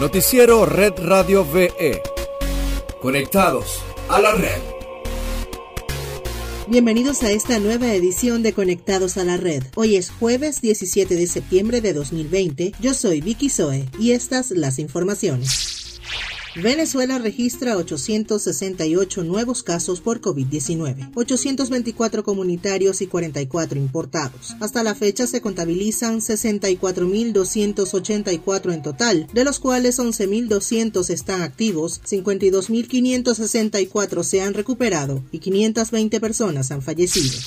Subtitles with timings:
[0.00, 2.00] Noticiero Red Radio VE.
[3.02, 4.60] Conectados a la red.
[6.68, 9.64] Bienvenidos a esta nueva edición de Conectados a la Red.
[9.74, 12.74] Hoy es jueves 17 de septiembre de 2020.
[12.78, 15.77] Yo soy Vicky Zoe y estas las informaciones.
[16.62, 24.56] Venezuela registra 868 nuevos casos por COVID-19, 824 comunitarios y 44 importados.
[24.60, 34.24] Hasta la fecha se contabilizan 64.284 en total, de los cuales 11.200 están activos, 52.564
[34.24, 37.38] se han recuperado y 520 personas han fallecido.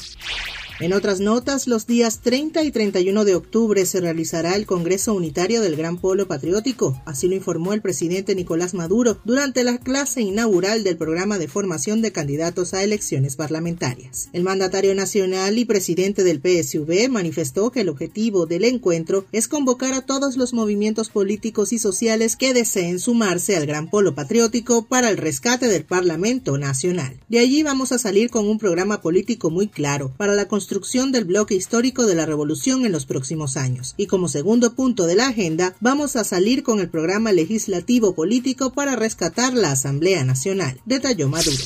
[0.80, 5.62] En otras notas, los días 30 y 31 de octubre se realizará el Congreso Unitario
[5.62, 10.84] del Gran Polo Patriótico, así lo informó el presidente Nicolás Maduro durante la clase inaugural
[10.84, 14.30] del programa de formación de candidatos a elecciones parlamentarias.
[14.34, 19.94] El mandatario nacional y presidente del PSV manifestó que el objetivo del encuentro es convocar
[19.94, 25.10] a todos los movimientos políticos y sociales que deseen sumarse al Gran Polo Patriótico para
[25.10, 27.20] el rescate del Parlamento Nacional.
[27.30, 31.12] De allí vamos a salir con un programa político muy claro para la construcción construcción
[31.12, 33.96] del bloque histórico de la revolución en los próximos años.
[33.98, 38.72] Y como segundo punto de la agenda, vamos a salir con el programa legislativo político
[38.72, 41.58] para rescatar la Asamblea Nacional, detalló Maduro.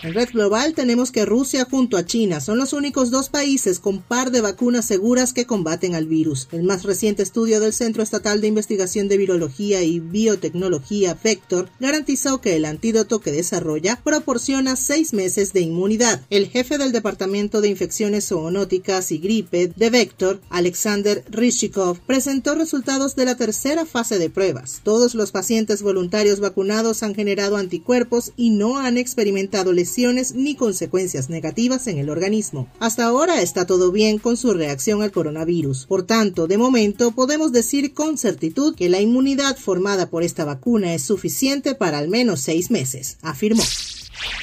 [0.00, 3.98] En red global tenemos que Rusia junto a China son los únicos dos países con
[4.00, 6.46] par de vacunas seguras que combaten al virus.
[6.52, 12.40] El más reciente estudio del Centro Estatal de Investigación de Virología y Biotecnología Vector garantizó
[12.40, 16.22] que el antídoto que desarrolla proporciona seis meses de inmunidad.
[16.30, 23.16] El jefe del Departamento de Infecciones Zoonóticas y Gripe de Vector, Alexander Rishikov, presentó resultados
[23.16, 24.80] de la tercera fase de pruebas.
[24.84, 29.87] Todos los pacientes voluntarios vacunados han generado anticuerpos y no han experimentado lesiones
[30.34, 32.68] ni consecuencias negativas en el organismo.
[32.78, 35.86] Hasta ahora está todo bien con su reacción al coronavirus.
[35.86, 40.94] Por tanto, de momento podemos decir con certitud que la inmunidad formada por esta vacuna
[40.94, 43.64] es suficiente para al menos seis meses, afirmó.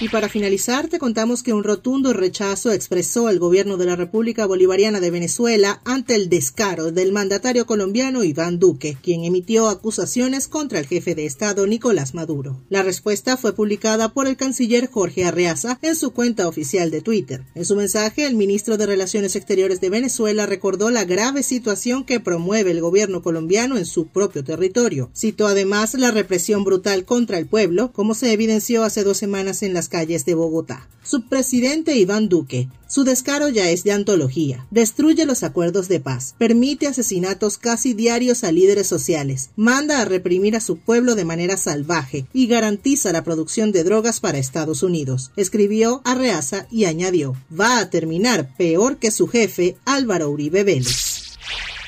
[0.01, 4.45] Y para finalizar, te contamos que un rotundo rechazo expresó el gobierno de la República
[4.45, 10.79] Bolivariana de Venezuela ante el descaro del mandatario colombiano Iván Duque, quien emitió acusaciones contra
[10.79, 12.61] el jefe de Estado Nicolás Maduro.
[12.67, 17.45] La respuesta fue publicada por el canciller Jorge Arreaza en su cuenta oficial de Twitter.
[17.55, 22.19] En su mensaje, el ministro de Relaciones Exteriores de Venezuela recordó la grave situación que
[22.19, 25.09] promueve el gobierno colombiano en su propio territorio.
[25.15, 29.73] Citó además la represión brutal contra el pueblo, como se evidenció hace dos semanas en
[29.85, 30.87] las calles de Bogotá.
[31.03, 32.69] Subpresidente Iván Duque.
[32.87, 34.65] Su descaro ya es de antología.
[34.71, 40.55] Destruye los acuerdos de paz, permite asesinatos casi diarios a líderes sociales, manda a reprimir
[40.55, 45.31] a su pueblo de manera salvaje y garantiza la producción de drogas para Estados Unidos.
[45.35, 51.14] Escribió Arreaza y añadió, va a terminar peor que su jefe Álvaro Uribe Vélez.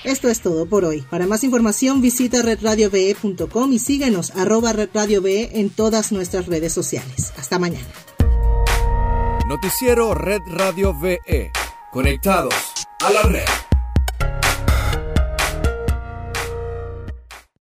[0.08, 1.02] Esto es todo por hoy.
[1.02, 7.34] Para más información visita redradiove.com y síguenos arroba redradiove en todas nuestras redes sociales.
[7.38, 7.86] Hasta mañana.
[9.50, 11.52] Noticiero Red Radio VE.
[11.92, 12.54] Conectados
[13.02, 13.67] a la red.